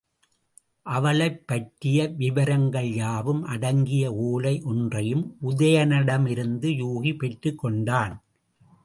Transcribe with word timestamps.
அவளைப் 0.85 1.47
பற்றிய 1.47 2.07
விவரங்கள் 2.07 2.93
யாவும் 2.93 3.43
அடங்கிய 3.43 4.13
ஓலை 4.13 4.61
யொன்றையும் 4.63 5.25
உதயணனிடமிருந்து 5.41 6.69
யூகி 6.79 7.17
பெற்றுக் 7.17 7.59
கொண்டான். 7.59 8.15